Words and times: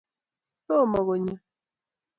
tomo 0.65 0.99
konyo 1.07 1.35